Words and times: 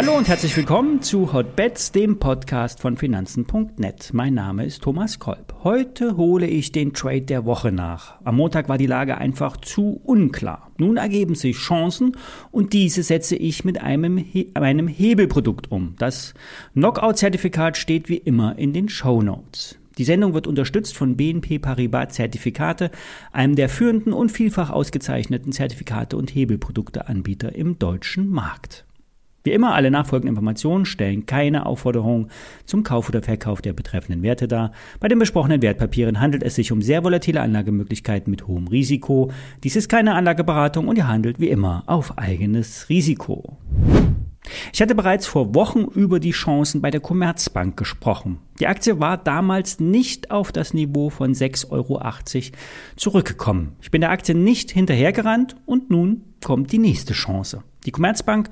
Hallo 0.00 0.16
und 0.16 0.28
herzlich 0.28 0.56
willkommen 0.56 1.02
zu 1.02 1.32
Hotbets, 1.32 1.92
dem 1.92 2.18
Podcast 2.18 2.80
von 2.80 2.96
Finanzen.net. 2.96 4.10
Mein 4.14 4.32
Name 4.32 4.64
ist 4.64 4.82
Thomas 4.82 5.18
Kolb. 5.18 5.52
Heute 5.62 6.16
hole 6.16 6.46
ich 6.46 6.72
den 6.72 6.94
Trade 6.94 7.20
der 7.22 7.44
Woche 7.44 7.70
nach. 7.70 8.18
Am 8.24 8.36
Montag 8.36 8.68
war 8.70 8.78
die 8.78 8.86
Lage 8.86 9.18
einfach 9.18 9.58
zu 9.58 10.00
unklar. 10.04 10.70
Nun 10.78 10.96
ergeben 10.96 11.34
sich 11.34 11.58
Chancen 11.58 12.16
und 12.50 12.72
diese 12.72 13.02
setze 13.02 13.36
ich 13.36 13.64
mit 13.64 13.82
einem, 13.82 14.16
He 14.16 14.52
einem 14.54 14.88
Hebelprodukt 14.88 15.70
um. 15.70 15.96
Das 15.98 16.34
Knockout-Zertifikat 16.72 17.76
steht 17.76 18.08
wie 18.08 18.16
immer 18.16 18.56
in 18.58 18.72
den 18.72 18.88
Show 18.88 19.20
Notes. 19.20 19.79
Die 20.00 20.04
Sendung 20.04 20.32
wird 20.32 20.46
unterstützt 20.46 20.96
von 20.96 21.14
BNP 21.18 21.58
Paribas 21.58 22.14
Zertifikate, 22.14 22.90
einem 23.32 23.54
der 23.54 23.68
führenden 23.68 24.14
und 24.14 24.32
vielfach 24.32 24.70
ausgezeichneten 24.70 25.52
Zertifikate 25.52 26.16
und 26.16 26.34
Hebelprodukteanbieter 26.34 27.54
im 27.54 27.78
deutschen 27.78 28.30
Markt. 28.30 28.86
Wie 29.44 29.52
immer, 29.52 29.74
alle 29.74 29.90
nachfolgenden 29.90 30.34
Informationen 30.34 30.86
stellen 30.86 31.26
keine 31.26 31.66
Aufforderung 31.66 32.28
zum 32.64 32.82
Kauf 32.82 33.10
oder 33.10 33.20
Verkauf 33.20 33.60
der 33.60 33.74
betreffenden 33.74 34.22
Werte 34.22 34.48
dar. 34.48 34.72
Bei 35.00 35.08
den 35.08 35.18
besprochenen 35.18 35.60
Wertpapieren 35.60 36.18
handelt 36.18 36.44
es 36.44 36.54
sich 36.54 36.72
um 36.72 36.80
sehr 36.80 37.04
volatile 37.04 37.42
Anlagemöglichkeiten 37.42 38.30
mit 38.30 38.46
hohem 38.46 38.68
Risiko. 38.68 39.30
Dies 39.64 39.76
ist 39.76 39.90
keine 39.90 40.14
Anlageberatung 40.14 40.88
und 40.88 40.96
ihr 40.96 41.08
handelt 41.08 41.40
wie 41.40 41.50
immer 41.50 41.82
auf 41.84 42.16
eigenes 42.16 42.88
Risiko. 42.88 43.58
Ich 44.80 44.82
hatte 44.82 44.94
bereits 44.94 45.26
vor 45.26 45.54
Wochen 45.54 45.84
über 45.94 46.20
die 46.20 46.30
Chancen 46.30 46.80
bei 46.80 46.90
der 46.90 47.02
Commerzbank 47.02 47.76
gesprochen. 47.76 48.38
Die 48.60 48.66
Aktie 48.66 48.98
war 48.98 49.18
damals 49.18 49.78
nicht 49.78 50.30
auf 50.30 50.52
das 50.52 50.72
Niveau 50.72 51.10
von 51.10 51.34
6,80 51.34 51.70
Euro 51.70 52.00
zurückgekommen. 52.96 53.76
Ich 53.82 53.90
bin 53.90 54.00
der 54.00 54.08
Aktie 54.08 54.34
nicht 54.34 54.70
hinterhergerannt 54.70 55.54
und 55.66 55.90
nun 55.90 56.22
kommt 56.42 56.72
die 56.72 56.78
nächste 56.78 57.12
Chance. 57.12 57.62
Die 57.84 57.90
Commerzbank 57.90 58.48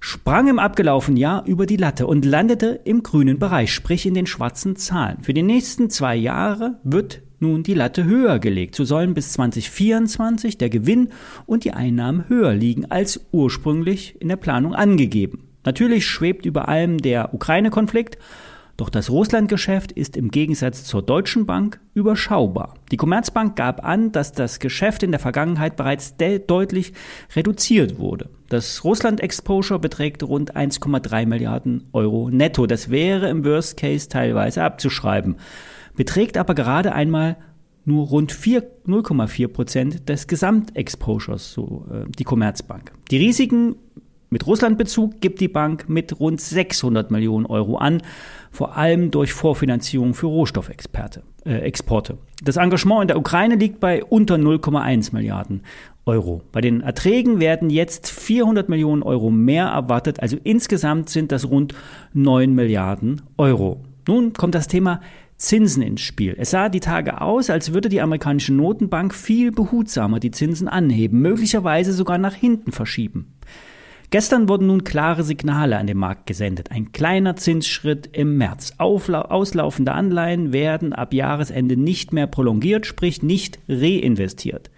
sprang 0.00 0.48
im 0.48 0.58
abgelaufenen 0.58 1.16
Jahr 1.16 1.46
über 1.46 1.64
die 1.64 1.76
Latte 1.76 2.08
und 2.08 2.24
landete 2.24 2.80
im 2.82 3.04
grünen 3.04 3.38
Bereich, 3.38 3.72
sprich 3.72 4.04
in 4.04 4.14
den 4.14 4.26
schwarzen 4.26 4.74
Zahlen. 4.74 5.22
Für 5.22 5.32
die 5.32 5.44
nächsten 5.44 5.90
zwei 5.90 6.16
Jahre 6.16 6.80
wird 6.82 7.22
nun 7.38 7.62
die 7.62 7.74
Latte 7.74 8.02
höher 8.02 8.40
gelegt. 8.40 8.74
So 8.74 8.84
sollen 8.84 9.14
bis 9.14 9.32
2024 9.34 10.58
der 10.58 10.70
Gewinn 10.70 11.10
und 11.46 11.62
die 11.62 11.72
Einnahmen 11.72 12.28
höher 12.28 12.52
liegen 12.52 12.90
als 12.90 13.28
ursprünglich 13.30 14.20
in 14.20 14.26
der 14.26 14.34
Planung 14.34 14.74
angegeben. 14.74 15.51
Natürlich 15.64 16.06
schwebt 16.06 16.46
über 16.46 16.68
allem 16.68 16.98
der 16.98 17.34
Ukraine-Konflikt 17.34 18.18
doch 18.76 18.88
das 18.88 19.10
Russland-Geschäft 19.10 19.92
ist 19.92 20.16
im 20.16 20.30
Gegensatz 20.30 20.84
zur 20.84 21.02
Deutschen 21.02 21.44
Bank 21.46 21.80
überschaubar. 21.94 22.74
Die 22.90 22.96
Commerzbank 22.96 23.54
gab 23.54 23.84
an, 23.84 24.12
dass 24.12 24.32
das 24.32 24.60
Geschäft 24.60 25.02
in 25.02 25.10
der 25.10 25.20
Vergangenheit 25.20 25.76
bereits 25.76 26.16
deutlich 26.16 26.92
reduziert 27.36 27.98
wurde. 27.98 28.30
Das 28.48 28.82
Russland-Exposure 28.82 29.78
beträgt 29.78 30.22
rund 30.22 30.56
1,3 30.56 31.26
Milliarden 31.26 31.84
Euro 31.92 32.30
netto. 32.30 32.66
Das 32.66 32.90
wäre 32.90 33.28
im 33.28 33.44
Worst 33.44 33.76
Case 33.76 34.08
teilweise 34.08 34.64
abzuschreiben, 34.64 35.36
beträgt 35.94 36.38
aber 36.38 36.54
gerade 36.54 36.92
einmal 36.92 37.36
nur 37.84 38.06
rund 38.06 38.32
0,4 38.32 39.48
Prozent 39.48 40.08
des 40.08 40.26
Gesamtexposures, 40.26 41.52
so 41.52 41.86
äh, 41.90 42.04
die 42.16 42.24
Commerzbank. 42.24 42.92
Die 43.10 43.16
Risiken 43.16 43.76
mit 44.32 44.46
Russlandbezug 44.46 45.20
gibt 45.20 45.42
die 45.42 45.48
Bank 45.48 45.90
mit 45.90 46.18
rund 46.18 46.40
600 46.40 47.10
Millionen 47.10 47.44
Euro 47.44 47.76
an, 47.76 48.00
vor 48.50 48.78
allem 48.78 49.10
durch 49.10 49.34
Vorfinanzierung 49.34 50.14
für 50.14 50.26
Rohstoffexporte. 50.26 51.22
Äh, 51.44 51.70
Das 52.42 52.56
Engagement 52.56 53.02
in 53.02 53.08
der 53.08 53.18
Ukraine 53.18 53.56
liegt 53.56 53.78
bei 53.78 54.02
unter 54.02 54.36
0,1 54.36 55.12
Milliarden 55.12 55.60
Euro. 56.06 56.40
Bei 56.50 56.62
den 56.62 56.80
Erträgen 56.80 57.40
werden 57.40 57.68
jetzt 57.68 58.10
400 58.10 58.70
Millionen 58.70 59.02
Euro 59.02 59.30
mehr 59.30 59.66
erwartet, 59.66 60.20
also 60.20 60.38
insgesamt 60.42 61.10
sind 61.10 61.30
das 61.30 61.50
rund 61.50 61.74
9 62.14 62.54
Milliarden 62.54 63.20
Euro. 63.36 63.84
Nun 64.08 64.32
kommt 64.32 64.54
das 64.54 64.66
Thema 64.66 65.02
Zinsen 65.36 65.82
ins 65.82 66.00
Spiel. 66.00 66.36
Es 66.38 66.52
sah 66.52 66.70
die 66.70 66.80
Tage 66.80 67.20
aus, 67.20 67.50
als 67.50 67.74
würde 67.74 67.90
die 67.90 68.00
amerikanische 68.00 68.54
Notenbank 68.54 69.14
viel 69.14 69.52
behutsamer 69.52 70.20
die 70.20 70.30
Zinsen 70.30 70.68
anheben, 70.68 71.20
möglicherweise 71.20 71.92
sogar 71.92 72.16
nach 72.16 72.34
hinten 72.34 72.72
verschieben. 72.72 73.34
Gestern 74.12 74.46
wurden 74.46 74.66
nun 74.66 74.84
klare 74.84 75.22
Signale 75.22 75.78
an 75.78 75.86
den 75.86 75.96
Markt 75.96 76.26
gesendet. 76.26 76.70
Ein 76.70 76.92
kleiner 76.92 77.34
Zinsschritt 77.34 78.10
im 78.12 78.36
März. 78.36 78.74
Aufla 78.76 79.22
auslaufende 79.22 79.92
Anleihen 79.92 80.52
werden 80.52 80.92
ab 80.92 81.14
Jahresende 81.14 81.78
nicht 81.78 82.12
mehr 82.12 82.26
prolongiert, 82.26 82.84
sprich 82.84 83.22
nicht 83.22 83.58
reinvestiert. 83.70 84.70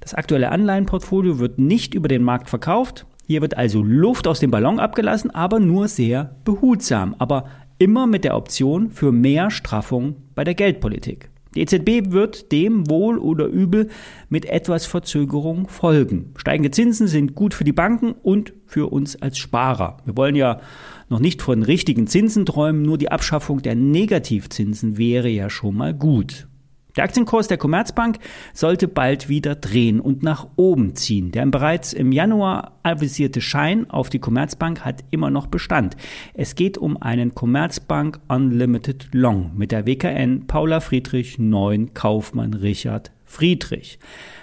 Das 0.00 0.14
aktuelle 0.14 0.50
Anleihenportfolio 0.50 1.38
wird 1.38 1.58
nicht 1.58 1.92
über 1.92 2.08
den 2.08 2.22
Markt 2.22 2.48
verkauft. 2.48 3.04
Hier 3.26 3.42
wird 3.42 3.54
also 3.54 3.82
Luft 3.82 4.26
aus 4.26 4.40
dem 4.40 4.50
Ballon 4.50 4.80
abgelassen, 4.80 5.30
aber 5.30 5.60
nur 5.60 5.86
sehr 5.86 6.34
behutsam, 6.46 7.14
aber 7.18 7.50
immer 7.76 8.06
mit 8.06 8.24
der 8.24 8.34
Option 8.34 8.90
für 8.90 9.12
mehr 9.12 9.50
Straffung 9.50 10.16
bei 10.34 10.42
der 10.42 10.54
Geldpolitik. 10.54 11.28
Die 11.54 11.60
EZB 11.60 12.12
wird 12.12 12.52
dem 12.52 12.88
wohl 12.88 13.18
oder 13.18 13.46
übel 13.46 13.88
mit 14.28 14.46
etwas 14.46 14.86
Verzögerung 14.86 15.68
folgen. 15.68 16.32
Steigende 16.36 16.70
Zinsen 16.70 17.06
sind 17.06 17.34
gut 17.34 17.54
für 17.54 17.64
die 17.64 17.72
Banken 17.72 18.12
und 18.12 18.52
für 18.66 18.92
uns 18.92 19.20
als 19.20 19.38
Sparer. 19.38 19.98
Wir 20.04 20.16
wollen 20.16 20.36
ja 20.36 20.60
noch 21.08 21.20
nicht 21.20 21.42
von 21.42 21.62
richtigen 21.62 22.06
Zinsen 22.06 22.46
träumen, 22.46 22.82
nur 22.82 22.98
die 22.98 23.10
Abschaffung 23.10 23.62
der 23.62 23.74
Negativzinsen 23.74 24.98
wäre 24.98 25.28
ja 25.28 25.50
schon 25.50 25.76
mal 25.76 25.94
gut. 25.94 26.48
Der 26.96 27.02
Aktienkurs 27.02 27.48
der 27.48 27.58
Commerzbank 27.58 28.18
sollte 28.52 28.86
bald 28.86 29.28
wieder 29.28 29.56
drehen 29.56 29.98
und 29.98 30.22
nach 30.22 30.46
oben 30.54 30.94
ziehen. 30.94 31.32
Der 31.32 31.44
bereits 31.46 31.92
im 31.92 32.12
Januar 32.12 32.78
avisierte 32.84 33.40
Schein 33.40 33.90
auf 33.90 34.10
die 34.10 34.20
Commerzbank 34.20 34.84
hat 34.84 35.02
immer 35.10 35.28
noch 35.28 35.48
Bestand. 35.48 35.96
Es 36.34 36.54
geht 36.54 36.78
um 36.78 36.96
einen 36.96 37.34
Commerzbank 37.34 38.20
Unlimited 38.28 39.08
Long 39.12 39.50
mit 39.56 39.72
der 39.72 39.86
WKN 39.86 40.46
Paula 40.46 40.78
Friedrich 40.78 41.38
9 41.38 41.94
Kaufmann 41.94 42.54
Richard 42.54 43.10
Friedrich. 43.24 43.98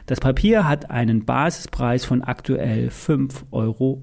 Das 0.05 0.19
Papier 0.19 0.67
hat 0.67 0.91
einen 0.91 1.23
Basispreis 1.23 2.03
von 2.03 2.21
aktuell 2.21 2.89
5,08 2.89 3.43
Euro. 3.51 4.01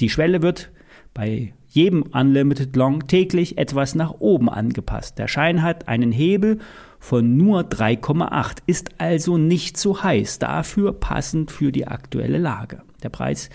Die 0.00 0.08
Schwelle 0.08 0.42
wird 0.42 0.70
bei 1.14 1.52
jedem 1.78 2.02
Unlimited 2.02 2.74
Long 2.74 3.06
täglich 3.06 3.56
etwas 3.56 3.94
nach 3.94 4.14
oben 4.18 4.48
angepasst. 4.48 5.16
Der 5.16 5.28
Schein 5.28 5.62
hat 5.62 5.86
einen 5.86 6.10
Hebel 6.10 6.58
von 6.98 7.36
nur 7.36 7.60
3,8, 7.60 8.58
ist 8.66 8.90
also 8.98 9.38
nicht 9.38 9.76
so 9.76 10.02
heiß, 10.02 10.40
dafür 10.40 10.92
passend 10.92 11.52
für 11.52 11.70
die 11.70 11.86
aktuelle 11.86 12.38
Lage. 12.38 12.82
Der 13.04 13.10
Preis 13.10 13.48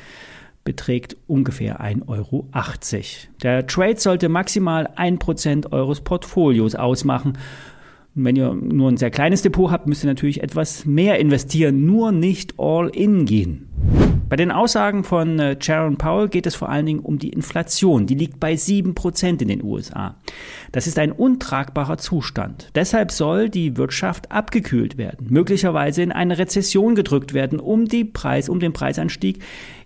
beträgt 0.64 1.18
ungefähr 1.28 1.82
1,80 1.82 2.08
Euro. 2.08 2.48
Der 3.44 3.68
Trade 3.68 4.00
sollte 4.00 4.30
maximal 4.30 4.88
1% 4.96 5.74
eures 5.74 6.00
Portfolios 6.00 6.76
ausmachen. 6.76 7.38
Wenn 8.16 8.38
ihr 8.38 8.54
nur 8.54 8.90
ein 8.90 8.96
sehr 8.96 9.12
kleines 9.12 9.42
Depot 9.42 9.70
habt, 9.70 9.88
müsst 9.88 10.06
ihr 10.06 10.10
natürlich 10.10 10.42
etwas 10.42 10.86
mehr 10.86 11.20
investieren, 11.20 11.86
nur 11.86 12.14
nicht 12.14 12.54
all 12.58 12.88
in 12.88 13.26
gehen. 13.26 13.68
Bei 14.34 14.38
den 14.38 14.52
Aussagen 14.52 15.04
von 15.04 15.38
äh, 15.38 15.58
Sharon 15.62 15.98
Powell 15.98 16.28
geht 16.28 16.48
es 16.48 16.56
vor 16.56 16.68
allen 16.68 16.88
Dingen 16.88 17.02
um 17.02 17.20
die 17.20 17.30
Inflation. 17.30 18.08
Die 18.08 18.16
liegt 18.16 18.40
bei 18.40 18.54
7% 18.54 19.40
in 19.44 19.48
den 19.48 19.64
USA. 19.64 20.16
Das 20.72 20.88
ist 20.88 20.98
ein 20.98 21.12
untragbarer 21.12 22.00
Zustand. 22.00 22.72
Deshalb 22.74 23.12
soll 23.12 23.50
die 23.50 23.78
Wirtschaft 23.78 24.32
abgekühlt 24.32 24.98
werden, 24.98 25.28
möglicherweise 25.30 26.02
in 26.02 26.12
eine 26.12 26.40
Rezession 26.40 26.96
gedrückt 26.96 27.36
werden, 27.36 27.60
um, 27.60 27.86
die 27.86 28.06
Preis, 28.06 28.50
um 28.50 28.60
den 28.60 28.74
Preisanstieg 28.74 29.38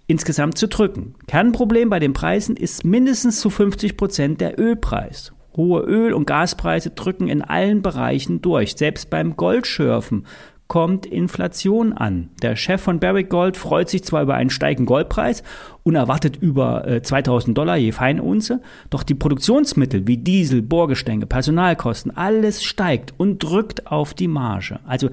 insgesamt 0.07 0.57
zu 0.57 0.69
drücken. 0.69 1.15
Kernproblem 1.27 1.89
bei 1.89 1.99
den 1.99 2.13
Preisen 2.13 2.55
ist 2.55 2.85
mindestens 2.85 3.41
zu 3.41 3.49
50 3.49 3.97
Prozent 3.97 4.39
der 4.39 4.57
Ölpreis. 4.57 5.33
Hohe 5.57 5.81
Öl- 5.81 6.13
und 6.13 6.25
Gaspreise 6.25 6.91
drücken 6.91 7.27
in 7.27 7.41
allen 7.41 7.81
Bereichen 7.81 8.41
durch. 8.41 8.75
Selbst 8.77 9.09
beim 9.09 9.35
Goldschürfen 9.35 10.25
kommt 10.67 11.05
Inflation 11.05 11.93
an. 11.93 12.29
Der 12.41 12.55
Chef 12.55 12.81
von 12.81 12.99
Barrick 12.99 13.29
Gold 13.29 13.57
freut 13.57 13.89
sich 13.89 14.03
zwar 14.03 14.21
über 14.21 14.35
einen 14.35 14.49
steigenden 14.49 14.85
Goldpreis 14.85 15.43
und 15.83 15.95
erwartet 15.95 16.37
über 16.37 16.87
äh, 16.87 17.01
2000 17.01 17.57
Dollar 17.57 17.77
je 17.77 17.91
Feinunze, 17.91 18.61
doch 18.89 19.03
die 19.03 19.15
Produktionsmittel 19.15 20.07
wie 20.07 20.17
Diesel, 20.17 20.61
Bohrgestänge, 20.61 21.25
Personalkosten, 21.25 22.15
alles 22.15 22.63
steigt 22.63 23.13
und 23.17 23.41
drückt 23.41 23.87
auf 23.87 24.13
die 24.13 24.27
Marge. 24.27 24.79
Also 24.85 25.09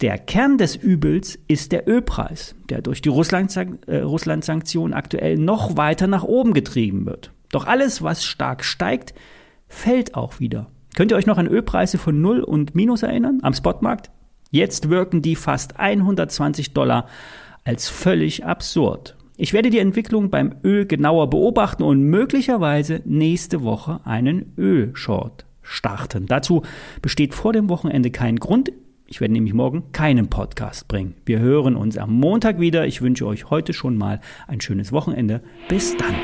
der 0.00 0.18
Kern 0.18 0.58
des 0.58 0.76
Übels 0.76 1.38
ist 1.48 1.72
der 1.72 1.88
Ölpreis, 1.88 2.54
der 2.68 2.82
durch 2.82 3.02
die 3.02 3.08
äh, 3.08 3.98
Russland-Sanktionen 4.00 4.94
aktuell 4.94 5.36
noch 5.36 5.76
weiter 5.76 6.06
nach 6.06 6.22
oben 6.24 6.54
getrieben 6.54 7.06
wird. 7.06 7.32
Doch 7.50 7.66
alles, 7.66 8.02
was 8.02 8.24
stark 8.24 8.64
steigt, 8.64 9.14
fällt 9.66 10.14
auch 10.14 10.38
wieder. 10.38 10.70
Könnt 10.94 11.10
ihr 11.10 11.16
euch 11.16 11.26
noch 11.26 11.38
an 11.38 11.46
Ölpreise 11.46 11.98
von 11.98 12.20
Null 12.20 12.40
und 12.40 12.74
Minus 12.74 13.02
erinnern 13.02 13.40
am 13.42 13.54
Spotmarkt? 13.54 14.10
Jetzt 14.50 14.88
wirken 14.88 15.22
die 15.22 15.36
fast 15.36 15.78
120 15.78 16.72
Dollar 16.72 17.06
als 17.64 17.88
völlig 17.88 18.44
absurd. 18.44 19.16
Ich 19.36 19.52
werde 19.52 19.70
die 19.70 19.78
Entwicklung 19.78 20.30
beim 20.30 20.56
Öl 20.64 20.86
genauer 20.86 21.30
beobachten 21.30 21.82
und 21.82 22.02
möglicherweise 22.02 23.02
nächste 23.04 23.62
Woche 23.62 24.00
einen 24.04 24.52
Ölshort 24.56 25.44
starten. 25.62 26.26
Dazu 26.26 26.62
besteht 27.02 27.34
vor 27.34 27.52
dem 27.52 27.68
Wochenende 27.68 28.10
kein 28.10 28.36
Grund. 28.36 28.72
Ich 29.06 29.20
werde 29.20 29.34
nämlich 29.34 29.54
morgen 29.54 29.92
keinen 29.92 30.28
Podcast 30.28 30.88
bringen. 30.88 31.14
Wir 31.24 31.38
hören 31.38 31.76
uns 31.76 31.96
am 31.96 32.12
Montag 32.12 32.58
wieder. 32.58 32.86
Ich 32.86 33.00
wünsche 33.00 33.26
euch 33.26 33.48
heute 33.48 33.72
schon 33.72 33.96
mal 33.96 34.20
ein 34.46 34.60
schönes 34.60 34.92
Wochenende. 34.92 35.40
Bis 35.68 35.96
dann. 35.96 36.14